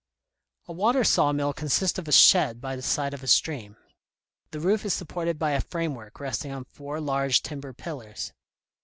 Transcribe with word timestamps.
A 0.67 0.73
water 0.73 1.03
saw 1.03 1.31
mill 1.31 1.53
consists 1.53 1.99
of 1.99 2.07
a 2.07 2.11
shed 2.11 2.59
by 2.59 2.75
the 2.75 2.81
side 2.81 3.13
of 3.13 3.21
a 3.21 3.27
stream. 3.27 3.77
The 4.49 4.59
roof 4.59 4.83
is 4.83 4.95
supported 4.95 5.37
by 5.37 5.51
a 5.51 5.61
framework 5.61 6.19
resting 6.19 6.51
on 6.51 6.63
four 6.63 6.99
large 6.99 7.43
timber 7.43 7.71
pillars. 7.71 8.33